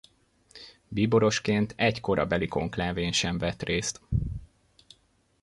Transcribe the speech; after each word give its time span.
Bíborosként 0.87 1.73
egy 1.77 1.99
korabeli 2.01 2.47
konklávén 2.47 3.11
sem 3.11 3.37
vett 3.37 3.63
részt. 3.63 4.01